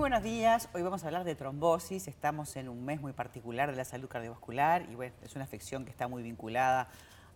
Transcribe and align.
buenos 0.00 0.22
días. 0.22 0.70
Hoy 0.72 0.80
vamos 0.80 1.04
a 1.04 1.08
hablar 1.08 1.24
de 1.24 1.34
trombosis. 1.34 2.08
Estamos 2.08 2.56
en 2.56 2.70
un 2.70 2.86
mes 2.86 3.02
muy 3.02 3.12
particular 3.12 3.70
de 3.70 3.76
la 3.76 3.84
salud 3.84 4.08
cardiovascular 4.08 4.86
y 4.90 4.94
bueno, 4.94 5.14
es 5.22 5.34
una 5.34 5.44
afección 5.44 5.84
que 5.84 5.90
está 5.90 6.08
muy 6.08 6.22
vinculada 6.22 6.88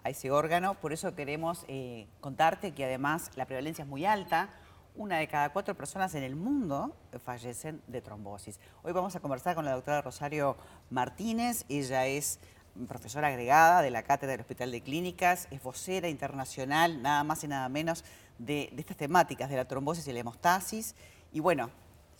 a 0.03 0.09
ese 0.09 0.31
órgano. 0.31 0.73
Por 0.73 0.95
eso 0.95 1.15
queremos 1.15 1.67
eh, 1.69 2.07
contarte 2.23 2.73
que 2.73 2.87
además 2.87 3.31
la 3.37 3.45
prevalencia 3.45 3.83
es 3.83 3.89
muy 3.89 4.07
alta. 4.07 4.49
Una 4.97 5.19
de 5.19 5.29
cada 5.29 5.53
cuatro 5.53 5.75
personas 5.75 6.15
en 6.15 6.23
el 6.23 6.37
mundo 6.37 6.97
fallecen 7.23 7.83
de 7.87 8.01
trombosis. 8.01 8.59
Hoy 8.83 8.95
vamos 8.95 9.15
a 9.15 9.21
conversar 9.21 9.55
con 9.55 9.67
la 9.67 9.73
doctora 9.73 10.01
Rosario 10.01 10.57
Martínez. 10.89 11.67
Ella 11.69 12.07
es 12.07 12.41
profesora 12.89 13.29
agregada 13.29 13.83
de 13.83 13.91
la 13.91 14.05
Cátedra 14.05 14.33
del 14.33 14.41
Hospital 14.41 14.73
de 14.73 14.81
Clínicas, 14.81 15.49
es 15.51 15.63
vocera 15.63 16.09
internacional, 16.09 17.03
nada 17.03 17.25
más 17.25 17.45
y 17.45 17.49
nada 17.49 17.69
menos, 17.69 18.07
de, 18.39 18.71
de 18.73 18.81
estas 18.81 18.97
temáticas 18.97 19.51
de 19.51 19.57
la 19.57 19.67
trombosis 19.67 20.09
y 20.09 20.15
la 20.15 20.21
hemostasis. 20.21 20.95
Y 21.31 21.41
bueno, 21.41 21.69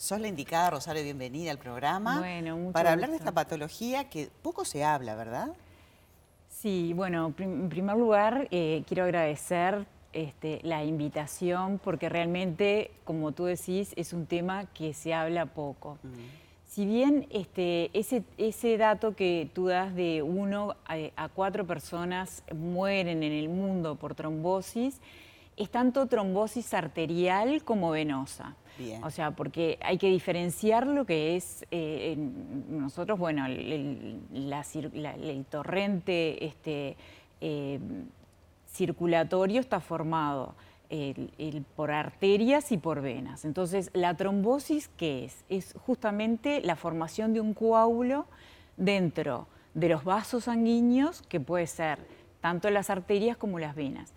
sos 0.05 0.21
la 0.21 0.29
indicada, 0.29 0.69
Rosario, 0.71 1.03
bienvenida 1.03 1.51
al 1.51 1.57
programa. 1.59 2.19
Bueno, 2.19 2.57
mucho 2.59 2.73
Para 2.73 2.93
hablar 2.93 3.09
de 3.11 3.17
esta 3.17 3.33
patología 3.33 4.11
que 4.11 4.29
poco 4.43 4.67
se 4.67 4.85
habla, 4.85 5.15
¿verdad? 5.15 5.49
Sí, 6.51 6.93
bueno, 6.95 7.33
prim- 7.35 7.63
en 7.63 7.69
primer 7.71 7.97
lugar 7.97 8.47
eh, 8.51 8.85
quiero 8.87 9.05
agradecer 9.05 9.87
este, 10.13 10.61
la 10.63 10.85
invitación 10.85 11.81
porque 11.83 12.11
realmente, 12.11 12.91
como 13.05 13.33
tú 13.33 13.45
decís, 13.47 13.95
es 13.97 14.13
un 14.13 14.27
tema 14.27 14.67
que 14.75 14.93
se 14.93 15.15
habla 15.15 15.47
poco. 15.47 15.97
Si 16.69 16.85
bien 16.85 17.27
este, 17.31 17.91
ese, 17.99 18.25
ese 18.37 18.77
dato 18.77 19.17
que 19.17 19.49
tú 19.55 19.67
das 19.69 19.95
de 19.95 20.23
uno 20.23 20.77
a, 20.87 20.97
a 21.17 21.29
cuatro 21.31 21.67
personas 21.67 22.43
mueren 22.55 23.23
en 23.23 23.33
el 23.33 23.49
mundo 23.49 23.95
por 23.97 24.15
trombosis, 24.15 25.01
es 25.57 25.71
tanto 25.71 26.07
trombosis 26.07 26.75
arterial 26.75 27.63
como 27.65 27.91
venosa. 27.91 28.57
Bien. 28.79 29.05
O 29.05 29.11
sea, 29.11 29.31
porque 29.31 29.79
hay 29.83 29.99
que 29.99 30.09
diferenciar 30.09 30.87
lo 30.87 31.05
que 31.07 31.37
es 31.37 31.65
eh, 31.71 32.13
en- 32.13 32.81
nosotros, 32.81 33.19
bueno, 33.19 33.47
el, 33.47 33.73
el- 33.73 34.49
la 34.51 34.63
cir- 34.65 34.93
la- 34.93 35.15
el 35.15 35.45
torrente 35.45 36.45
este, 36.45 36.97
eh, 37.41 37.79
circulatorio 38.73 39.61
está 39.61 39.81
formado 39.81 40.55
el- 40.91 41.65
por 41.77 41.91
arterias 41.91 42.71
y 42.73 42.77
por 42.79 43.01
venas. 43.01 43.45
Entonces, 43.45 43.91
la 43.95 44.15
trombosis, 44.17 44.89
¿qué 44.97 45.25
es? 45.25 45.45
Es 45.49 45.75
justamente 45.87 46.61
la 46.63 46.77
formación 46.77 47.33
de 47.33 47.41
un 47.41 47.55
coágulo 47.55 48.27
dentro 48.77 49.47
de 49.75 49.89
los 49.89 50.05
vasos 50.05 50.45
sanguíneos, 50.45 51.23
que 51.23 51.41
puede 51.41 51.67
ser 51.67 51.99
tanto 52.41 52.71
las 52.71 52.91
arterias 52.91 53.37
como 53.37 53.59
las 53.59 53.75
venas. 53.75 54.13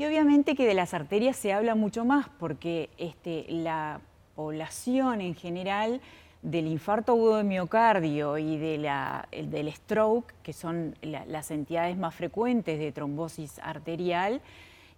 Y 0.00 0.06
obviamente 0.06 0.54
que 0.54 0.66
de 0.66 0.72
las 0.72 0.94
arterias 0.94 1.36
se 1.36 1.52
habla 1.52 1.74
mucho 1.74 2.06
más 2.06 2.26
porque 2.38 2.88
este, 2.96 3.44
la 3.50 4.00
población 4.34 5.20
en 5.20 5.34
general 5.34 6.00
del 6.40 6.68
infarto 6.68 7.12
agudo 7.12 7.36
de 7.36 7.44
miocardio 7.44 8.38
y 8.38 8.56
de 8.56 8.78
la- 8.78 9.28
el 9.30 9.50
del 9.50 9.70
stroke, 9.70 10.32
que 10.42 10.54
son 10.54 10.96
la- 11.02 11.26
las 11.26 11.50
entidades 11.50 11.98
más 11.98 12.14
frecuentes 12.14 12.78
de 12.78 12.92
trombosis 12.92 13.58
arterial, 13.58 14.40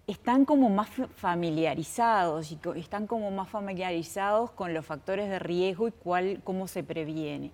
están 0.07 0.45
como 0.45 0.71
más 0.71 0.89
fa- 0.89 1.09
familiarizados 1.09 2.53
y 2.53 2.59
están 2.77 3.09
como 3.09 3.33
más 3.33 3.49
familiarizados 3.49 4.53
con 4.53 4.73
los 4.73 4.87
factores 4.87 5.29
de 5.29 5.41
riesgo 5.41 5.89
y 5.89 5.91
cuál, 5.91 6.41
cómo 6.45 6.69
se 6.69 6.85
previene. 6.85 7.51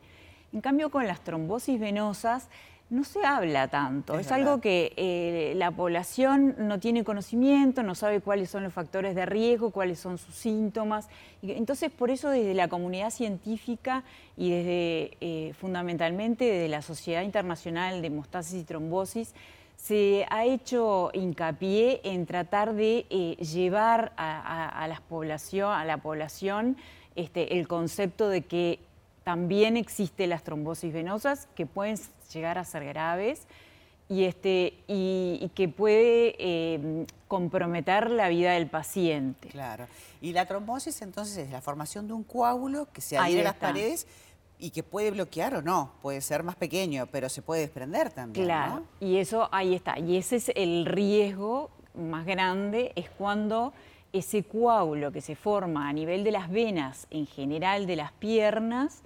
En 0.53 0.61
cambio, 0.61 0.91
con 0.91 1.07
las 1.07 1.23
trombosis 1.23 1.81
venosas 1.81 2.51
no 2.91 3.05
se 3.05 3.25
habla 3.25 3.69
tanto. 3.69 4.19
Es 4.19 4.27
Es, 4.27 4.33
algo 4.33 4.61
que 4.63 4.93
eh, 4.97 5.53
la 5.57 5.71
población 5.71 6.55
no 6.59 6.81
tiene 6.81 7.05
conocimiento, 7.05 7.83
no 7.83 7.95
sabe 7.95 8.21
cuáles 8.21 8.49
son 8.51 8.65
los 8.65 8.73
factores 8.73 9.15
de 9.15 9.27
riesgo, 9.27 9.71
cuáles 9.71 9.99
son 10.01 10.17
sus 10.17 10.35
síntomas. 10.35 11.09
Entonces, 11.43 11.91
por 11.91 12.11
eso 12.11 12.31
desde 12.31 12.55
la 12.55 12.69
comunidad 12.69 13.11
científica 13.11 14.05
y 14.37 14.51
desde 14.51 15.17
eh, 15.21 15.53
fundamentalmente 15.61 16.45
desde 16.45 16.69
la 16.69 16.81
Sociedad 16.83 17.23
Internacional 17.23 18.01
de 18.01 18.07
Hemostasis 18.07 18.63
y 18.63 18.65
Trombosis, 18.65 19.35
se 19.77 20.27
ha 20.31 20.45
hecho 20.45 21.11
hincapié 21.13 22.01
en 22.03 22.27
tratar 22.27 22.75
de 22.75 23.07
eh, 23.11 23.37
llevar 23.37 24.13
a, 24.17 24.41
a- 24.41 24.69
a 24.85 24.89
las 24.89 25.01
población, 25.03 25.71
a 25.73 25.85
la 25.85 25.99
población 25.99 26.77
este, 27.17 27.59
el 27.59 27.69
concepto 27.69 28.29
de 28.29 28.43
que 28.43 28.81
también 29.29 29.77
existen 29.77 30.31
las 30.31 30.43
trombosis 30.43 30.91
venosas 30.91 31.49
que 31.55 31.67
pueden 31.67 31.99
llegar 32.33 32.57
a 32.57 32.65
ser 32.65 32.83
graves 32.87 33.43
y, 34.09 34.25
este, 34.25 34.73
y, 34.87 35.39
y 35.43 35.51
que 35.55 35.69
puede 35.69 36.35
eh, 36.39 37.05
comprometer 37.29 38.11
la 38.11 38.31
vida 38.31 38.53
del 38.53 38.69
paciente. 38.69 39.51
Claro. 39.51 39.87
Y 40.23 40.33
la 40.33 40.47
trombosis 40.47 41.03
entonces 41.03 41.37
es 41.37 41.51
la 41.51 41.61
formación 41.61 42.07
de 42.07 42.15
un 42.15 42.25
coágulo 42.25 42.89
que 42.91 43.03
se 43.03 43.19
adhiere 43.19 43.43
a 43.43 43.45
las 43.45 43.57
paredes 43.57 44.07
y 44.59 44.71
que 44.71 44.83
puede 44.83 45.11
bloquear 45.11 45.57
o 45.57 45.61
no. 45.61 45.93
Puede 46.01 46.23
ser 46.23 46.43
más 46.43 46.57
pequeño, 46.57 47.07
pero 47.13 47.29
se 47.29 47.43
puede 47.43 47.61
desprender 47.61 48.11
también. 48.11 48.47
Claro, 48.47 48.77
¿no? 48.77 49.07
y 49.07 49.19
eso 49.19 49.51
ahí 49.53 49.75
está. 49.75 49.99
Y 49.99 50.17
ese 50.17 50.37
es 50.37 50.51
el 50.55 50.87
riesgo 50.87 51.69
más 51.95 52.25
grande, 52.25 52.93
es 52.97 53.11
cuando 53.11 53.75
ese 54.13 54.43
coágulo 54.43 55.13
que 55.13 55.21
se 55.21 55.37
forma 55.37 55.89
a 55.89 55.93
nivel 55.93 56.25
de 56.25 56.33
las 56.33 56.51
venas, 56.51 57.07
en 57.11 57.27
general 57.27 57.87
de 57.87 57.97
las 57.97 58.13
piernas, 58.13 59.03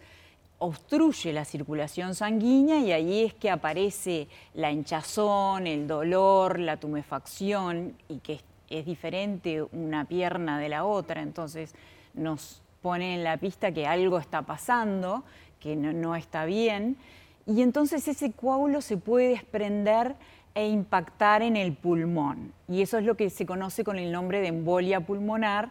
obstruye 0.58 1.32
la 1.32 1.44
circulación 1.44 2.14
sanguínea 2.14 2.78
y 2.78 2.92
ahí 2.92 3.24
es 3.24 3.34
que 3.34 3.50
aparece 3.50 4.28
la 4.54 4.70
hinchazón, 4.70 5.66
el 5.66 5.88
dolor, 5.88 6.60
la 6.60 6.76
tumefacción 6.76 7.96
y 8.08 8.18
que 8.18 8.40
es, 8.70 8.86
diferente 8.86 9.62
una 9.62 10.06
pierna 10.06 10.58
de 10.58 10.70
la 10.70 10.84
otra, 10.84 11.20
entonces 11.20 11.74
nos 12.14 12.62
pone 12.80 13.16
en 13.16 13.24
la 13.24 13.36
pista 13.36 13.72
que 13.72 13.86
algo 13.86 14.18
está 14.18 14.42
pasando, 14.42 15.24
que 15.60 15.76
no, 15.76 15.92
no 15.92 16.16
está 16.16 16.46
bien, 16.46 16.96
y 17.44 17.60
entonces 17.62 18.06
ese 18.08 18.32
coágulo 18.32 18.80
se 18.80 18.96
puede 18.96 19.30
desprender 19.30 20.14
e 20.54 20.68
impactar 20.68 21.42
en 21.42 21.56
el 21.56 21.72
pulmón. 21.74 22.52
Y 22.68 22.82
eso 22.82 22.98
es 22.98 23.04
lo 23.04 23.16
que 23.16 23.30
se 23.30 23.46
conoce 23.46 23.84
con 23.84 23.98
el 23.98 24.12
nombre 24.12 24.40
de 24.40 24.48
embolia 24.48 25.00
pulmonar, 25.00 25.70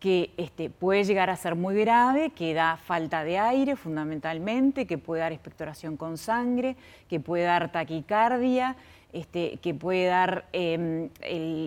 que 0.00 0.30
este, 0.36 0.68
puede 0.68 1.04
llegar 1.04 1.30
a 1.30 1.36
ser 1.36 1.54
muy 1.54 1.74
grave, 1.80 2.30
que 2.30 2.52
da 2.52 2.76
falta 2.76 3.24
de 3.24 3.38
aire 3.38 3.76
fundamentalmente, 3.76 4.86
que 4.86 4.98
puede 4.98 5.22
dar 5.22 5.32
expectoración 5.32 5.96
con 5.96 6.18
sangre, 6.18 6.76
que 7.08 7.18
puede 7.18 7.44
dar 7.44 7.72
taquicardia, 7.72 8.76
este, 9.12 9.56
que 9.62 9.72
puede 9.72 10.06
dar 10.06 10.44
el- 10.52 11.10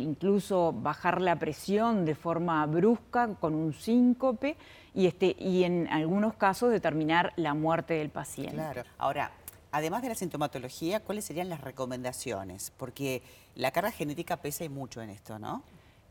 incluso 0.04 0.74
bajar 0.74 1.22
la 1.22 1.38
presión 1.38 2.06
de 2.06 2.14
forma 2.14 2.64
brusca 2.68 3.30
con 3.40 3.56
un 3.56 3.74
síncope 3.74 4.56
y, 4.94 5.08
este, 5.08 5.36
y 5.40 5.64
en 5.64 5.88
algunos 5.90 6.36
casos 6.36 6.70
determinar 6.72 7.34
la 7.36 7.56
muerte 7.56 7.96
del 7.96 8.10
paciente. 8.10 8.54
Claro. 8.56 8.84
Ahora, 9.00 9.32
además 9.72 10.02
de 10.02 10.10
la 10.10 10.16
sintomatología, 10.16 11.00
¿cuáles 11.02 11.26
serían 11.26 11.50
las 11.50 11.62
recomendaciones? 11.62 12.72
Porque 12.78 13.22
la 13.56 13.72
carga 13.72 13.92
genética 13.92 14.38
pesa 14.38 14.64
y 14.64 14.70
mucho 14.70 15.02
en 15.02 15.10
esto, 15.10 15.40
¿no? 15.40 15.64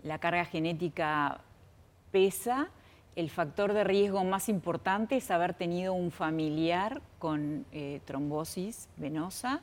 La 0.03 0.19
carga 0.19 0.45
genética 0.45 1.41
pesa. 2.13 2.69
El 3.17 3.31
factor 3.31 3.73
de 3.73 3.83
riesgo 3.83 4.23
más 4.23 4.49
importante 4.49 5.17
es 5.17 5.31
haber 5.31 5.55
tenido 5.55 5.93
un 5.93 6.13
familiar 6.13 7.03
con 7.19 7.67
eh, 7.73 8.01
trombosis 8.05 8.89
venosa. 8.97 9.61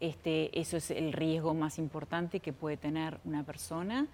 Este, 0.00 0.58
eso 0.58 0.78
es 0.78 0.90
el 0.90 1.12
riesgo 1.12 1.52
más 1.52 1.78
importante 1.78 2.40
que 2.40 2.52
puede 2.52 2.76
tener 2.76 3.18
una 3.24 3.42
persona. 3.42 4.06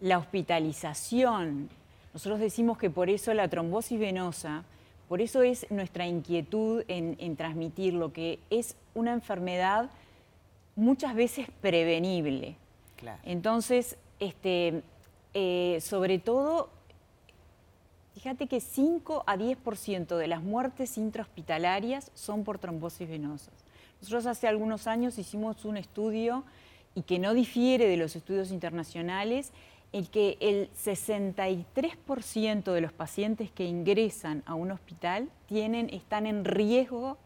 La 0.00 0.18
hospitalización. 0.18 1.68
Nosotros 2.12 2.38
decimos 2.38 2.78
que 2.78 2.90
por 2.90 3.10
eso 3.10 3.34
la 3.34 3.48
trombosis 3.48 3.98
venosa, 3.98 4.64
por 5.08 5.20
eso 5.20 5.42
es 5.42 5.70
nuestra 5.70 6.06
inquietud 6.06 6.84
en, 6.88 7.16
en 7.20 7.36
transmitir 7.36 7.94
lo 7.94 8.12
que 8.12 8.38
es 8.50 8.76
una 8.94 9.12
enfermedad 9.12 9.90
muchas 10.74 11.14
veces 11.14 11.48
prevenible. 11.60 12.56
Claro. 12.96 13.20
Entonces, 13.24 13.96
este, 14.20 14.82
eh, 15.34 15.78
sobre 15.80 16.18
todo, 16.18 16.70
fíjate 18.14 18.46
que 18.46 18.60
5 18.60 19.24
a 19.26 19.36
10% 19.36 20.16
de 20.16 20.26
las 20.26 20.42
muertes 20.42 20.96
intrahospitalarias 20.96 22.10
son 22.14 22.44
por 22.44 22.58
trombosis 22.58 23.08
venosas. 23.08 23.54
Nosotros 24.00 24.26
hace 24.26 24.46
algunos 24.48 24.86
años 24.86 25.18
hicimos 25.18 25.64
un 25.64 25.76
estudio 25.76 26.44
y 26.94 27.02
que 27.02 27.18
no 27.18 27.34
difiere 27.34 27.86
de 27.86 27.96
los 27.96 28.16
estudios 28.16 28.50
internacionales, 28.50 29.52
en 29.92 30.06
que 30.06 30.36
el 30.40 30.70
63% 30.72 32.72
de 32.72 32.80
los 32.80 32.92
pacientes 32.92 33.50
que 33.50 33.64
ingresan 33.64 34.42
a 34.46 34.54
un 34.54 34.70
hospital 34.70 35.30
tienen, 35.46 35.90
están 35.90 36.26
en 36.26 36.44
riesgo 36.44 37.18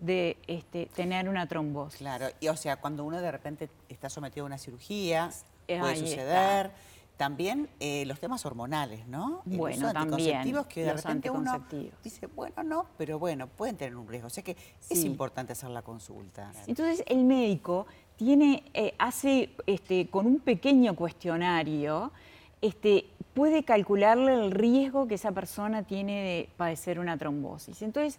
de 0.00 0.36
este, 0.46 0.86
tener 0.86 1.28
una 1.28 1.46
trombosis. 1.46 1.98
Claro, 1.98 2.26
y 2.40 2.48
o 2.48 2.56
sea, 2.56 2.76
cuando 2.76 3.04
uno 3.04 3.20
de 3.20 3.30
repente 3.30 3.70
está 3.88 4.10
sometido 4.10 4.44
a 4.44 4.46
una 4.46 4.58
cirugía, 4.58 5.30
Eh, 5.66 5.80
puede 5.80 5.96
suceder. 5.96 6.70
También 7.16 7.70
eh, 7.78 8.04
los 8.06 8.18
temas 8.18 8.44
hormonales, 8.44 9.06
¿no? 9.06 9.42
El 9.48 9.56
Bueno, 9.56 9.76
uso 9.76 9.86
de 9.86 9.92
también, 9.94 10.36
anticonceptivos 10.36 10.66
que 10.66 10.82
de 10.82 10.92
los 10.92 11.04
repente 11.04 11.30
uno 11.30 11.64
dice, 12.02 12.26
bueno, 12.26 12.62
no, 12.64 12.86
pero 12.98 13.20
bueno, 13.20 13.46
pueden 13.46 13.76
tener 13.76 13.94
un 13.94 14.08
riesgo. 14.08 14.26
O 14.26 14.30
sea 14.30 14.42
que 14.42 14.56
es 14.90 15.04
importante 15.04 15.52
hacer 15.52 15.70
la 15.70 15.82
consulta. 15.82 16.50
Entonces 16.66 17.04
el 17.06 17.22
médico 17.24 17.86
tiene, 18.16 18.62
eh, 18.74 18.94
hace 18.98 19.50
este, 19.66 20.08
con 20.08 20.26
un 20.26 20.40
pequeño 20.40 20.94
cuestionario, 20.94 22.12
este, 22.62 23.06
puede 23.34 23.64
calcularle 23.64 24.32
el 24.34 24.50
riesgo 24.50 25.06
que 25.06 25.14
esa 25.16 25.32
persona 25.32 25.82
tiene 25.82 26.22
de 26.22 26.48
padecer 26.56 26.98
una 26.98 27.18
trombosis. 27.18 27.82
Entonces, 27.82 28.18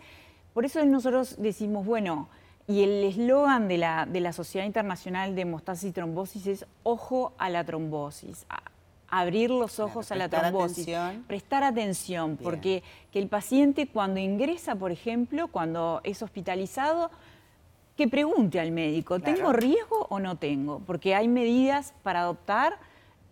por 0.54 0.66
eso 0.66 0.84
nosotros 0.86 1.36
decimos, 1.40 1.86
bueno, 1.86 2.30
y 2.68 2.84
el 2.84 3.04
eslogan 3.04 3.68
de 3.68 3.78
la, 3.78 4.06
de 4.06 4.20
la 4.20 4.34
Sociedad 4.34 4.66
Internacional 4.66 5.36
de 5.36 5.42
Hemostasis 5.42 5.90
y 5.90 5.94
Trombosis 5.94 6.48
es 6.48 6.66
ojo 6.84 7.34
a 7.38 7.50
la 7.50 7.64
trombosis, 7.64 8.46
abrir 9.08 9.52
los 9.52 9.80
ojos 9.80 10.12
a 10.12 10.16
la 10.16 10.30
trombosis, 10.30 10.88
prestar 11.28 11.64
atención, 11.64 12.38
porque 12.42 12.84
que 13.12 13.20
el 13.20 13.28
paciente 13.28 13.88
cuando 13.88 14.20
ingresa, 14.20 14.76
por 14.76 14.92
ejemplo, 14.92 15.48
cuando 15.48 16.02
es 16.04 16.24
hospitalizado, 16.24 17.12
que 17.96 18.08
pregunte 18.08 18.60
al 18.60 18.72
médico, 18.72 19.20
¿tengo 19.20 19.54
riesgo 19.54 20.08
o 20.10 20.20
no 20.20 20.38
tengo? 20.38 20.80
Porque 20.86 21.16
hay 21.16 21.28
medidas 21.28 21.94
para 22.04 22.22
adoptar 22.22 22.78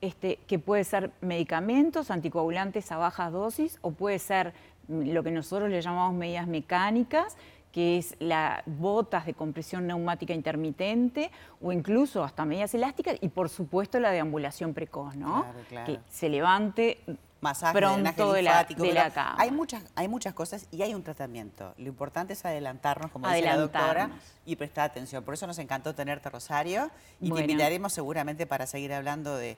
este, 0.02 0.38
que 0.48 0.60
puede 0.60 0.84
ser 0.84 1.12
medicamentos, 1.22 2.12
anticoagulantes 2.12 2.92
a 2.92 2.98
bajas 2.98 3.32
dosis, 3.32 3.80
o 3.82 3.92
puede 3.92 4.20
ser 4.20 4.54
lo 4.88 5.24
que 5.24 5.32
nosotros 5.32 5.70
le 5.70 5.82
llamamos 5.82 6.14
medidas 6.14 6.48
mecánicas, 6.48 7.38
que 7.72 7.98
es 7.98 8.16
las 8.20 8.62
botas 8.66 9.26
de 9.26 9.34
compresión 9.34 9.88
neumática 9.88 10.34
intermitente 10.34 11.32
o 11.62 11.72
incluso 11.72 12.24
hasta 12.24 12.46
medidas 12.46 12.74
elásticas 12.76 13.18
y 13.20 13.30
por 13.30 13.50
supuesto 13.50 14.00
la 14.00 14.12
deambulación 14.12 14.74
precoz, 14.74 15.16
¿no? 15.16 15.46
Que 15.86 16.00
se 16.08 16.30
levante 16.30 17.00
Masaje, 17.44 17.78
pronto 17.78 18.34
de 18.34 18.42
la, 18.42 18.64
de 18.64 18.94
la 18.94 19.12
cama. 19.12 19.36
Hay 19.38 19.52
muchas, 19.52 19.84
hay 19.96 20.08
muchas 20.08 20.34
cosas 20.34 20.66
y 20.72 20.82
hay 20.82 20.96
un 20.96 21.04
tratamiento. 21.04 21.74
Lo 21.78 21.90
importante 21.90 22.34
es 22.34 22.46
adelantarnos, 22.46 23.12
como 23.12 23.28
dice 23.28 23.42
la 23.42 23.58
doctora, 23.58 24.10
y 24.46 24.56
prestar 24.56 24.90
atención. 24.90 25.24
Por 25.24 25.34
eso 25.34 25.46
nos 25.46 25.60
encantó 25.60 25.94
tenerte, 25.94 26.30
Rosario, 26.30 26.90
y 27.20 27.30
te 27.30 27.42
invitaremos 27.42 27.94
seguramente 27.94 28.48
para 28.48 28.66
seguir 28.66 28.94
hablando 28.94 29.36
de, 29.36 29.58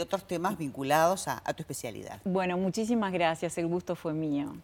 otros 0.00 0.26
temas 0.26 0.56
vinculados 0.56 1.28
a, 1.28 1.42
a, 1.44 1.52
tu 1.52 1.62
especialidad. 1.62 2.20
Bueno, 2.24 2.56
muchísimas 2.56 3.12
gracias. 3.12 3.56
El 3.58 3.66
gusto 3.68 3.94
fue 3.94 4.14
mío. 4.14 4.56